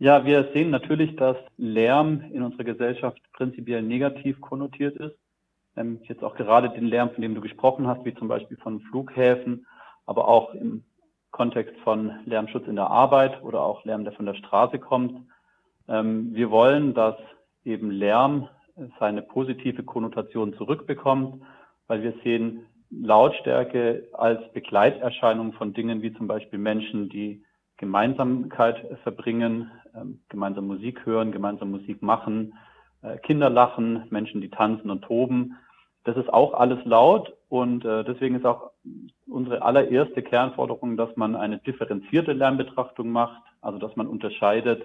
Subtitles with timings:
[0.00, 5.14] Ja, wir sehen natürlich, dass Lärm in unserer Gesellschaft prinzipiell negativ konnotiert ist.
[5.76, 8.80] Ähm, jetzt auch gerade den Lärm, von dem du gesprochen hast, wie zum Beispiel von
[8.80, 9.66] Flughäfen,
[10.06, 10.84] aber auch im
[11.32, 15.20] Kontext von Lärmschutz in der Arbeit oder auch Lärm, der von der Straße kommt.
[15.86, 17.16] Ähm, wir wollen, dass
[17.66, 18.48] eben Lärm
[18.98, 21.42] seine positive Konnotation zurückbekommt,
[21.88, 27.44] weil wir sehen Lautstärke als Begleiterscheinung von Dingen wie zum Beispiel Menschen, die
[27.76, 32.54] Gemeinsamkeit verbringen, ähm, gemeinsam Musik hören, gemeinsam Musik machen,
[33.02, 35.56] äh, Kinder lachen, Menschen, die tanzen und toben.
[36.04, 38.70] Das ist auch alles laut und äh, deswegen ist auch
[39.26, 44.82] unsere allererste Kernforderung, dass man eine differenzierte Lärmbetrachtung macht, also dass man unterscheidet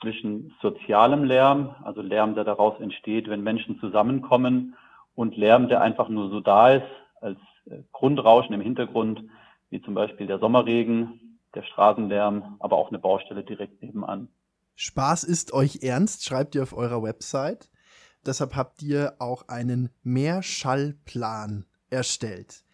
[0.00, 4.76] zwischen sozialem Lärm, also Lärm, der daraus entsteht, wenn Menschen zusammenkommen,
[5.16, 6.86] und Lärm, der einfach nur so da ist,
[7.20, 7.38] als
[7.70, 9.24] äh, Grundrauschen im Hintergrund,
[9.70, 11.25] wie zum Beispiel der Sommerregen,
[11.56, 14.28] der Straßenlärm, aber auch eine Baustelle direkt nebenan.
[14.76, 17.70] Spaß ist euch ernst, schreibt ihr auf eurer Website.
[18.24, 22.64] Deshalb habt ihr auch einen Mehrschallplan erstellt.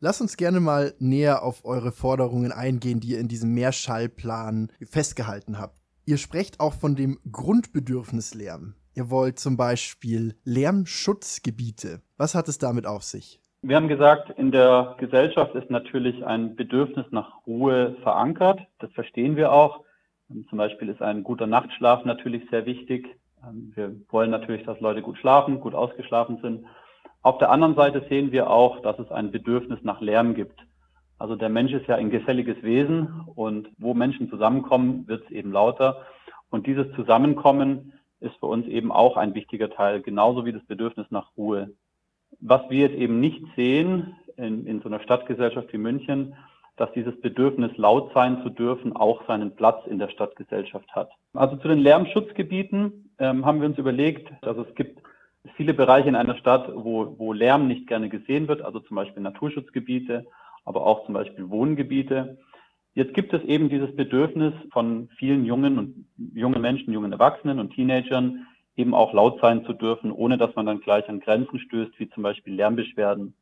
[0.00, 5.58] Lass uns gerne mal näher auf eure Forderungen eingehen, die ihr in diesem Mehrschallplan festgehalten
[5.58, 5.80] habt.
[6.04, 8.74] Ihr sprecht auch von dem Grundbedürfnislärm.
[8.94, 12.02] Ihr wollt zum Beispiel Lärmschutzgebiete.
[12.16, 13.40] Was hat es damit auf sich?
[13.60, 18.60] Wir haben gesagt, in der Gesellschaft ist natürlich ein Bedürfnis nach Ruhe verankert.
[18.78, 19.80] Das verstehen wir auch.
[20.48, 23.18] Zum Beispiel ist ein guter Nachtschlaf natürlich sehr wichtig.
[23.74, 26.66] Wir wollen natürlich, dass Leute gut schlafen, gut ausgeschlafen sind.
[27.22, 30.60] Auf der anderen Seite sehen wir auch, dass es ein Bedürfnis nach Lärm gibt.
[31.18, 35.50] Also der Mensch ist ja ein geselliges Wesen und wo Menschen zusammenkommen, wird es eben
[35.50, 36.02] lauter.
[36.48, 41.06] Und dieses Zusammenkommen ist für uns eben auch ein wichtiger Teil, genauso wie das Bedürfnis
[41.10, 41.70] nach Ruhe.
[42.40, 46.34] Was wir jetzt eben nicht sehen in, in so einer Stadtgesellschaft wie München,
[46.76, 51.10] dass dieses Bedürfnis, laut sein zu dürfen, auch seinen Platz in der Stadtgesellschaft hat.
[51.34, 55.02] Also zu den Lärmschutzgebieten ähm, haben wir uns überlegt, also es gibt
[55.56, 59.22] viele Bereiche in einer Stadt, wo, wo Lärm nicht gerne gesehen wird, also zum Beispiel
[59.22, 60.26] Naturschutzgebiete,
[60.64, 62.38] aber auch zum Beispiel Wohngebiete.
[62.94, 67.74] Jetzt gibt es eben dieses Bedürfnis von vielen jungen und jungen Menschen, jungen Erwachsenen und
[67.74, 68.46] Teenagern,
[68.78, 72.08] eben auch laut sein zu dürfen, ohne dass man dann gleich an Grenzen stößt, wie
[72.10, 73.34] zum Beispiel Lärmbeschwerden.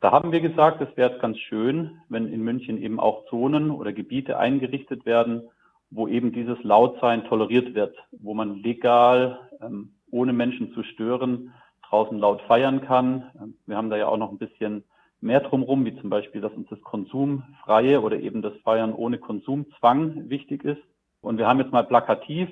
[0.00, 3.92] Da haben wir gesagt, es wäre ganz schön, wenn in München eben auch Zonen oder
[3.92, 5.42] Gebiete eingerichtet werden,
[5.90, 11.52] wo eben dieses Lautsein toleriert wird, wo man legal, ähm, ohne Menschen zu stören,
[11.88, 13.30] draußen laut feiern kann.
[13.40, 14.84] Ähm, wir haben da ja auch noch ein bisschen
[15.20, 20.28] mehr drumherum, wie zum Beispiel, dass uns das Konsumfreie oder eben das Feiern ohne Konsumzwang
[20.30, 20.82] wichtig ist.
[21.20, 22.48] Und wir haben jetzt mal plakativ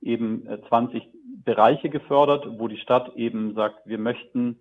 [0.00, 1.08] eben 20 äh,
[1.48, 4.60] Bereiche gefördert, wo die Stadt eben sagt, wir möchten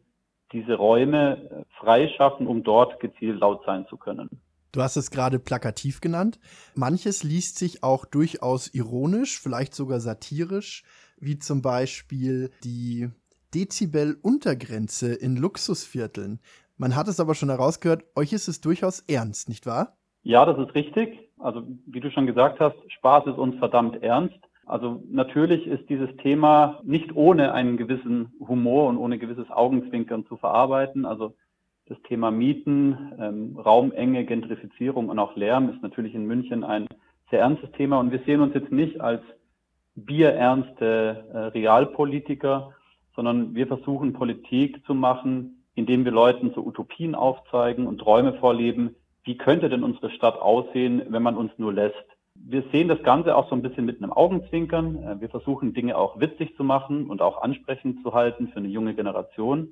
[0.54, 4.30] diese Räume äh, freischaffen, um dort gezielt laut sein zu können.
[4.72, 6.40] Du hast es gerade plakativ genannt.
[6.76, 10.86] Manches liest sich auch durchaus ironisch, vielleicht sogar satirisch,
[11.20, 13.10] wie zum Beispiel die
[13.54, 16.40] Dezibel-Untergrenze in Luxusvierteln.
[16.78, 19.98] Man hat es aber schon herausgehört, euch ist es durchaus ernst, nicht wahr?
[20.24, 21.20] Ja, das ist richtig.
[21.38, 24.40] Also wie du schon gesagt hast, Spaß ist uns verdammt ernst.
[24.68, 30.36] Also natürlich ist dieses Thema nicht ohne einen gewissen Humor und ohne gewisses Augenzwinkern zu
[30.36, 31.06] verarbeiten.
[31.06, 31.36] Also
[31.86, 36.88] das Thema Mieten, ähm, Raumenge, Gentrifizierung und auch Lärm ist natürlich in München ein
[37.32, 38.00] sehr ernstes Thema.
[38.00, 39.22] Und wir sehen uns jetzt nicht als
[39.96, 42.74] bierernste äh, Realpolitiker,
[43.16, 48.96] sondern wir versuchen Politik zu machen, indem wir Leuten so Utopien aufzeigen und Träume vorleben.
[49.24, 52.17] Wie könnte denn unsere Stadt aussehen, wenn man uns nur lässt?
[52.46, 55.04] Wir sehen das Ganze auch so ein bisschen mit einem Augenzwinkern.
[55.04, 58.68] Äh, wir versuchen Dinge auch witzig zu machen und auch ansprechend zu halten für eine
[58.68, 59.70] junge Generation.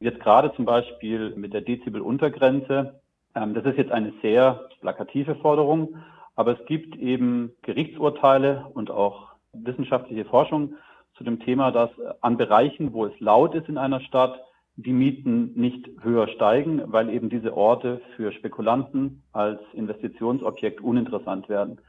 [0.00, 3.00] Jetzt gerade zum Beispiel mit der Dezibel-Untergrenze.
[3.34, 5.96] Ähm, das ist jetzt eine sehr plakative Forderung,
[6.34, 10.74] aber es gibt eben Gerichtsurteile und auch wissenschaftliche Forschung
[11.16, 14.40] zu dem Thema, dass an Bereichen, wo es laut ist in einer Stadt,
[14.76, 21.80] die Mieten nicht höher steigen, weil eben diese Orte für Spekulanten als Investitionsobjekt uninteressant werden.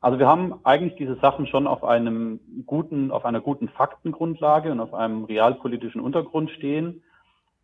[0.00, 4.80] Also wir haben eigentlich diese Sachen schon auf einem guten, auf einer guten Faktengrundlage und
[4.80, 7.02] auf einem realpolitischen Untergrund stehen,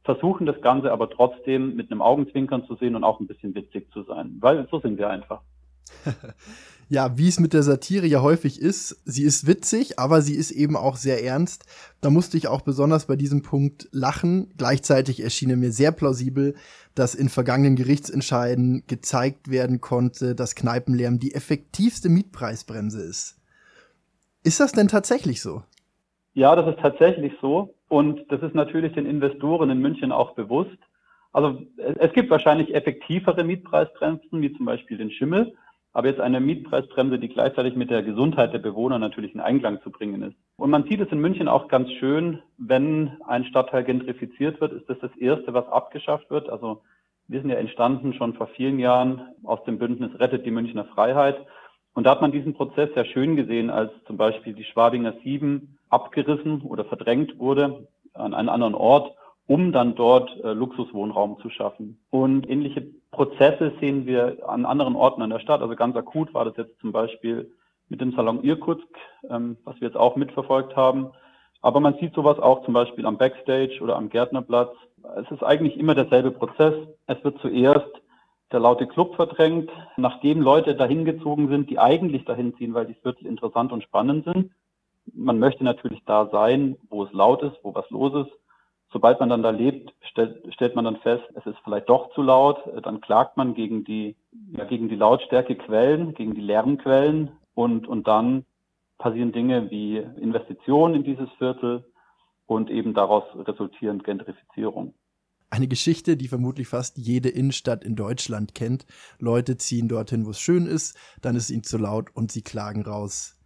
[0.03, 3.91] versuchen das Ganze aber trotzdem mit einem Augenzwinkern zu sehen und auch ein bisschen witzig
[3.93, 5.43] zu sein, weil so sind wir einfach.
[6.88, 10.50] ja, wie es mit der Satire ja häufig ist, sie ist witzig, aber sie ist
[10.50, 11.66] eben auch sehr ernst.
[12.00, 14.52] Da musste ich auch besonders bei diesem Punkt lachen.
[14.56, 16.54] Gleichzeitig erschien mir sehr plausibel,
[16.94, 23.40] dass in vergangenen Gerichtsentscheiden gezeigt werden konnte, dass Kneipenlärm die effektivste Mietpreisbremse ist.
[24.42, 25.62] Ist das denn tatsächlich so?
[26.34, 27.75] Ja, das ist tatsächlich so.
[27.88, 30.78] Und das ist natürlich den Investoren in München auch bewusst.
[31.32, 35.54] Also es gibt wahrscheinlich effektivere Mietpreisbremsen, wie zum Beispiel den Schimmel.
[35.94, 39.91] Aber jetzt eine Mietpreisbremse, die gleichzeitig mit der Gesundheit der Bewohner natürlich in Einklang zu
[39.91, 40.37] bringen ist.
[40.56, 44.91] Und man sieht es in München auch ganz schön, wenn ein Stadtteil gentrifiziert wird, ist
[44.91, 46.50] das das Erste, was abgeschafft wird.
[46.50, 46.82] Also
[47.29, 51.38] wir sind ja entstanden schon vor vielen Jahren aus dem Bündnis Rettet die Münchner Freiheit.
[51.94, 55.79] Und da hat man diesen Prozess sehr schön gesehen, als zum Beispiel die Schwabinger Sieben
[55.91, 59.14] abgerissen oder verdrängt wurde an einen anderen Ort,
[59.46, 62.00] um dann dort äh, Luxuswohnraum zu schaffen.
[62.11, 65.62] Und ähnliche Prozesse sehen wir an anderen Orten in der Stadt.
[65.62, 67.50] Also ganz akut war das jetzt zum Beispiel
[67.88, 68.87] mit dem Salon Irkutsk,
[69.31, 71.12] ähm, was wir jetzt auch mitverfolgt haben.
[71.62, 74.75] Aber man sieht sowas auch zum Beispiel am Backstage oder am Gärtnerplatz.
[75.16, 76.75] Es ist eigentlich immer derselbe Prozess.
[77.06, 77.88] Es wird zuerst
[78.52, 82.94] der laute Club verdrängt, nachdem Leute dahin gezogen sind, die eigentlich dahin ziehen, weil die
[82.94, 84.50] Viertel interessant und spannend sind.
[85.12, 88.32] Man möchte natürlich da sein, wo es laut ist, wo was los ist.
[88.94, 92.23] Sobald man dann da lebt, stellt, stellt man dann fest, es ist vielleicht doch zu
[92.23, 92.58] laut.
[92.85, 94.14] Dann klagt man gegen die,
[94.56, 98.44] ja, gegen die Lautstärkequellen, gegen die Lärmquellen und, und dann
[98.96, 101.85] passieren Dinge wie Investitionen in dieses Viertel
[102.46, 104.94] und eben daraus resultierend Gentrifizierung.
[105.50, 108.87] Eine Geschichte, die vermutlich fast jede Innenstadt in Deutschland kennt.
[109.19, 112.82] Leute ziehen dorthin, wo es schön ist, dann ist ihnen zu laut und sie klagen
[112.82, 113.41] raus.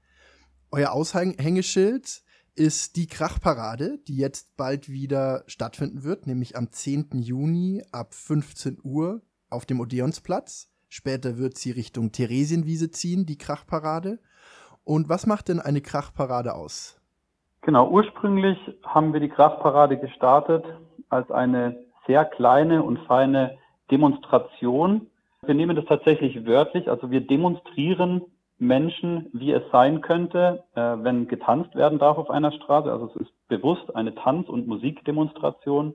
[0.70, 2.22] Euer Aushängeschild
[2.58, 7.10] ist die Krachparade, die jetzt bald wieder stattfinden wird, nämlich am 10.
[7.12, 10.68] Juni ab 15 Uhr auf dem Odeonsplatz.
[10.88, 14.18] Später wird sie Richtung Theresienwiese ziehen, die Krachparade.
[14.82, 17.00] Und was macht denn eine Krachparade aus?
[17.62, 20.64] Genau, ursprünglich haben wir die Krachparade gestartet
[21.10, 21.78] als eine
[22.08, 23.56] sehr kleine und feine
[23.90, 25.06] Demonstration.
[25.42, 28.22] Wir nehmen das tatsächlich wörtlich, also wir demonstrieren
[28.58, 32.90] Menschen, wie es sein könnte, äh, wenn getanzt werden darf auf einer Straße.
[32.90, 35.94] Also es ist bewusst eine Tanz- und Musikdemonstration.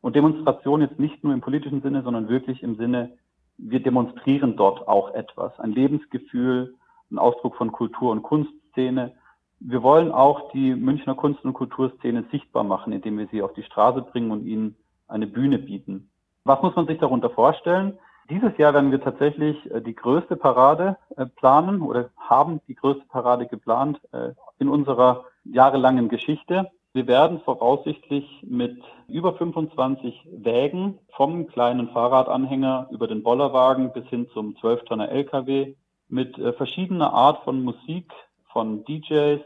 [0.00, 3.12] Und Demonstration jetzt nicht nur im politischen Sinne, sondern wirklich im Sinne,
[3.58, 5.58] wir demonstrieren dort auch etwas.
[5.58, 6.74] Ein Lebensgefühl,
[7.10, 9.14] ein Ausdruck von Kultur- und Kunstszene.
[9.58, 13.62] Wir wollen auch die Münchner Kunst- und Kulturszene sichtbar machen, indem wir sie auf die
[13.62, 14.76] Straße bringen und ihnen
[15.08, 16.10] eine Bühne bieten.
[16.44, 17.98] Was muss man sich darunter vorstellen?
[18.28, 23.04] Dieses Jahr werden wir tatsächlich äh, die größte Parade äh, planen oder haben die größte
[23.08, 26.70] Parade geplant äh, in unserer jahrelangen Geschichte.
[26.92, 34.28] Wir werden voraussichtlich mit über 25 Wägen vom kleinen Fahrradanhänger über den Bollerwagen bis hin
[34.32, 35.74] zum 12-Tonner LKW
[36.08, 38.10] mit verschiedener Art von Musik,
[38.50, 39.42] von DJs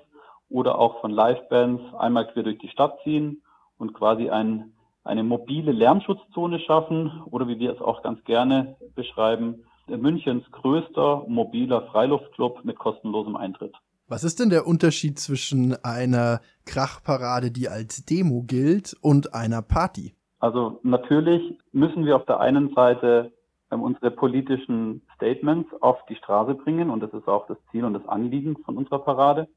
[0.48, 3.42] oder auch von Livebands einmal quer durch die Stadt ziehen
[3.78, 4.72] und quasi ein
[5.10, 11.82] eine mobile Lärmschutzzone schaffen oder wie wir es auch ganz gerne beschreiben, Münchens größter mobiler
[11.90, 13.74] Freiluftclub mit kostenlosem Eintritt.
[14.06, 20.14] Was ist denn der Unterschied zwischen einer Krachparade, die als Demo gilt, und einer Party?
[20.38, 23.32] Also natürlich müssen wir auf der einen Seite
[23.70, 27.94] ähm, unsere politischen Statements auf die Straße bringen und das ist auch das Ziel und
[27.94, 29.48] das Anliegen von unserer Parade.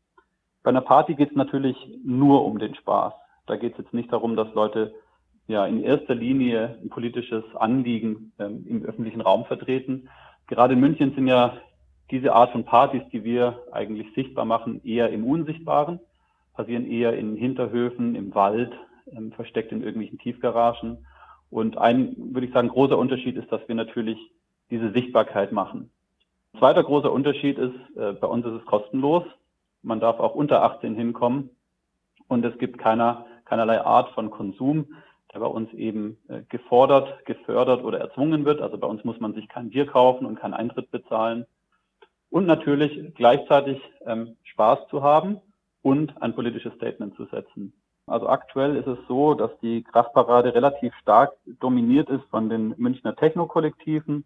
[0.64, 3.14] Bei einer Party geht es natürlich nur um den Spaß.
[3.46, 4.94] Da geht es jetzt nicht darum, dass Leute
[5.48, 10.10] ja in erster Linie ein politisches Anliegen ähm, im öffentlichen Raum vertreten.
[10.48, 11.58] Gerade in München sind ja
[12.12, 16.00] diese Art von Partys, die wir eigentlich sichtbar machen, eher im Unsichtbaren,
[16.54, 18.72] passieren eher in Hinterhöfen, im Wald,
[19.12, 21.06] ähm, versteckt in irgendwelchen Tiefgaragen.
[21.50, 24.18] Und ein, würde ich sagen, großer Unterschied ist, dass wir natürlich
[24.70, 25.90] diese Sichtbarkeit machen.
[26.60, 29.24] Zweiter großer Unterschied ist, äh, bei uns ist es kostenlos.
[29.82, 31.50] Man darf auch unter 18 hinkommen
[32.28, 34.88] und es gibt keiner, keinerlei Art von Konsum
[35.34, 38.62] der bei uns eben äh, gefordert, gefördert oder erzwungen wird.
[38.62, 41.46] Also bei uns muss man sich kein Bier kaufen und keinen Eintritt bezahlen.
[42.30, 45.40] Und natürlich gleichzeitig ähm, Spaß zu haben
[45.82, 47.74] und ein politisches Statement zu setzen.
[48.06, 53.16] Also aktuell ist es so, dass die Krachparade relativ stark dominiert ist von den Münchner
[53.16, 54.26] Techno-Kollektiven.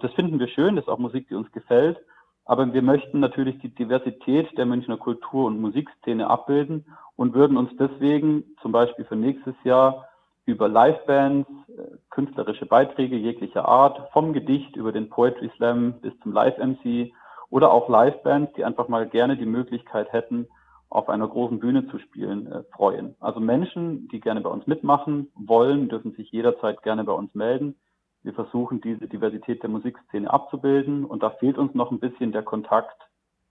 [0.00, 1.98] Das finden wir schön, das ist auch Musik, die uns gefällt.
[2.44, 6.86] Aber wir möchten natürlich die Diversität der Münchner Kultur- und Musikszene abbilden
[7.16, 10.08] und würden uns deswegen zum Beispiel für nächstes Jahr
[10.46, 16.32] über Livebands, äh, künstlerische Beiträge jeglicher Art, vom Gedicht über den Poetry Slam bis zum
[16.32, 17.12] Live-MC
[17.50, 20.46] oder auch Livebands, die einfach mal gerne die Möglichkeit hätten,
[20.90, 23.16] auf einer großen Bühne zu spielen, äh, freuen.
[23.20, 27.76] Also Menschen, die gerne bei uns mitmachen wollen, dürfen sich jederzeit gerne bei uns melden.
[28.22, 32.42] Wir versuchen, diese Diversität der Musikszene abzubilden und da fehlt uns noch ein bisschen der
[32.42, 32.96] Kontakt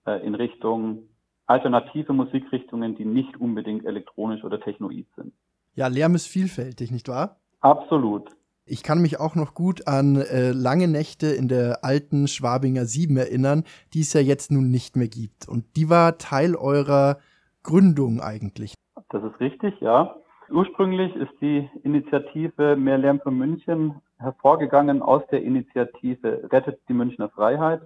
[0.05, 1.09] äh, in Richtung
[1.45, 5.33] alternative Musikrichtungen, die nicht unbedingt elektronisch oder technoid sind.
[5.75, 7.37] Ja, Lärm ist vielfältig, nicht wahr?
[7.61, 8.29] Absolut.
[8.65, 13.17] Ich kann mich auch noch gut an äh, lange Nächte in der alten Schwabinger 7
[13.17, 13.63] erinnern,
[13.93, 15.49] die es ja jetzt nun nicht mehr gibt.
[15.49, 17.17] Und die war Teil eurer
[17.63, 18.75] Gründung eigentlich.
[19.09, 20.15] Das ist richtig, ja.
[20.49, 27.29] Ursprünglich ist die Initiative Mehr Lärm für München hervorgegangen aus der Initiative Rettet die Münchner
[27.29, 27.81] Freiheit.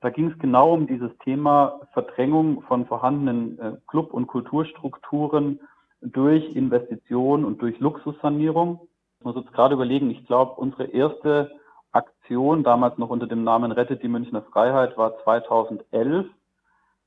[0.00, 5.60] Da ging es genau um dieses Thema Verdrängung von vorhandenen äh, Club- und Kulturstrukturen
[6.00, 8.80] durch Investitionen und durch Luxussanierung.
[9.18, 11.50] Ich muss jetzt gerade überlegen, ich glaube, unsere erste
[11.92, 16.26] Aktion, damals noch unter dem Namen Rettet die Münchner Freiheit, war 2011,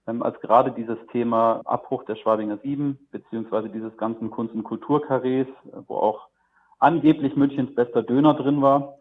[0.07, 5.47] ähm, als gerade dieses Thema Abbruch der Schwabinger Sieben, beziehungsweise dieses ganzen Kunst- und Kulturkarrees,
[5.88, 6.27] wo auch
[6.79, 8.97] angeblich Münchens bester Döner drin war.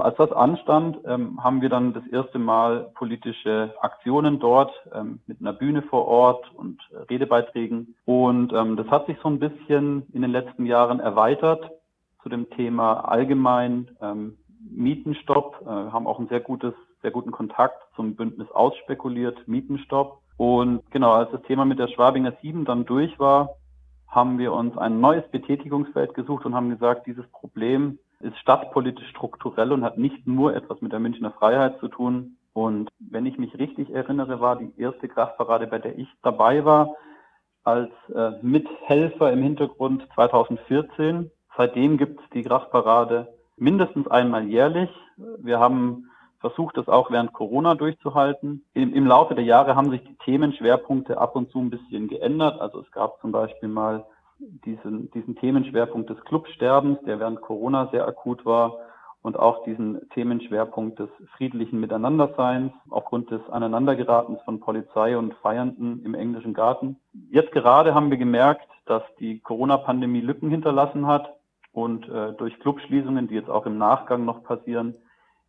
[0.00, 5.40] Als das anstand, ähm, haben wir dann das erste Mal politische Aktionen dort ähm, mit
[5.40, 7.94] einer Bühne vor Ort und äh, Redebeiträgen.
[8.04, 11.70] Und ähm, das hat sich so ein bisschen in den letzten Jahren erweitert
[12.22, 14.36] zu dem Thema allgemein ähm,
[14.70, 20.20] Mietenstopp, äh, haben auch einen sehr gutes, sehr guten Kontakt zum Bündnis ausspekuliert, Mietenstopp.
[20.36, 23.50] Und genau, als das Thema mit der Schwabinger 7 dann durch war,
[24.06, 29.72] haben wir uns ein neues Betätigungsfeld gesucht und haben gesagt, dieses Problem ist stadtpolitisch strukturell
[29.72, 32.36] und hat nicht nur etwas mit der Münchner Freiheit zu tun.
[32.52, 36.94] Und wenn ich mich richtig erinnere, war die erste Kraftparade, bei der ich dabei war,
[37.62, 41.30] als äh, Mithelfer im Hintergrund 2014.
[41.56, 44.90] Seitdem gibt es die Kraftparade mindestens einmal jährlich.
[45.38, 46.10] Wir haben
[46.40, 48.64] versucht, das auch während Corona durchzuhalten.
[48.74, 52.60] Im, Im, Laufe der Jahre haben sich die Themenschwerpunkte ab und zu ein bisschen geändert.
[52.60, 54.06] Also es gab zum Beispiel mal
[54.38, 58.78] diesen, diesen Themenschwerpunkt des Clubsterbens, der während Corona sehr akut war,
[59.20, 66.14] und auch diesen Themenschwerpunkt des friedlichen Miteinanderseins aufgrund des Aneinandergeratens von Polizei und Feiernden im
[66.14, 66.96] englischen Garten.
[67.30, 71.34] Jetzt gerade haben wir gemerkt, dass die Corona-Pandemie Lücken hinterlassen hat
[71.72, 74.94] und äh, durch Clubschließungen, die jetzt auch im Nachgang noch passieren,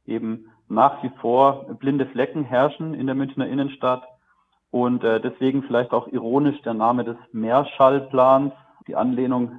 [0.06, 4.04] eben nach wie vor blinde Flecken herrschen in der Münchner Innenstadt.
[4.72, 8.54] Und äh, deswegen vielleicht auch ironisch der Name des Mehrschallplans,
[8.88, 9.52] die Anlehnung,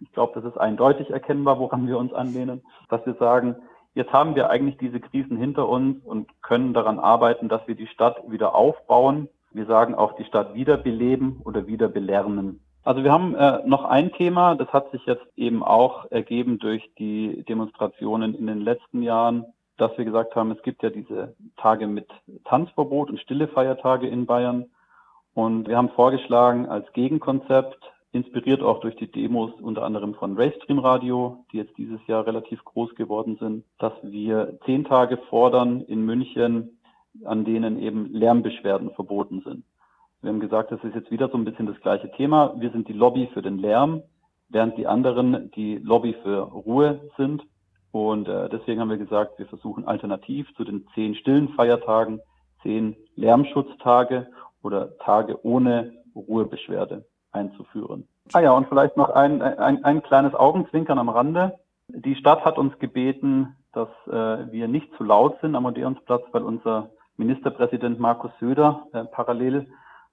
[0.00, 3.56] ich glaube, das ist eindeutig erkennbar, woran wir uns anlehnen, dass wir sagen,
[3.94, 7.86] jetzt haben wir eigentlich diese Krisen hinter uns und können daran arbeiten, dass wir die
[7.86, 9.28] Stadt wieder aufbauen.
[9.52, 12.60] Wir sagen auch die Stadt wiederbeleben oder wieder belernen.
[12.82, 16.90] Also wir haben äh, noch ein Thema, das hat sich jetzt eben auch ergeben durch
[16.98, 21.86] die Demonstrationen in den letzten Jahren dass wir gesagt haben, es gibt ja diese Tage
[21.86, 22.08] mit
[22.44, 24.66] Tanzverbot und stille Feiertage in Bayern.
[25.34, 27.78] Und wir haben vorgeschlagen als Gegenkonzept,
[28.14, 32.64] inspiriert auch durch die Demos unter anderem von Racestream Radio, die jetzt dieses Jahr relativ
[32.64, 36.78] groß geworden sind, dass wir zehn Tage fordern in München,
[37.24, 39.64] an denen eben Lärmbeschwerden verboten sind.
[40.22, 42.54] Wir haben gesagt, das ist jetzt wieder so ein bisschen das gleiche Thema.
[42.56, 44.02] Wir sind die Lobby für den Lärm,
[44.48, 47.42] während die anderen die Lobby für Ruhe sind.
[47.90, 52.20] Und äh, deswegen haben wir gesagt, wir versuchen alternativ zu den zehn stillen Feiertagen
[52.62, 54.28] zehn Lärmschutztage
[54.62, 58.06] oder Tage ohne Ruhebeschwerde einzuführen.
[58.32, 61.58] Ah ja, und vielleicht noch ein, ein, ein kleines Augenzwinkern am Rande.
[61.88, 66.42] Die Stadt hat uns gebeten, dass äh, wir nicht zu laut sind am Odeonsplatz, weil
[66.42, 69.66] unser Ministerpräsident Markus Söder äh, parallel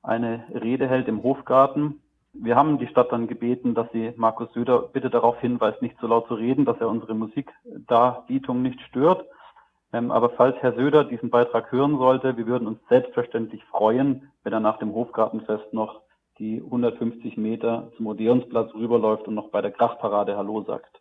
[0.03, 2.01] eine Rede hält im Hofgarten
[2.33, 6.07] wir haben die Stadt dann gebeten, dass sie Markus Söder bitte darauf hinweist, nicht so
[6.07, 9.25] laut zu reden, dass er unsere Musikdarbietung nicht stört.
[9.93, 14.53] Ähm, aber falls Herr Söder diesen Beitrag hören sollte, wir würden uns selbstverständlich freuen, wenn
[14.53, 16.01] er nach dem Hofgartenfest noch
[16.41, 20.89] die 150 Meter zum Odeonsplatz rüberläuft und noch bei der Krachparade Hallo sagt.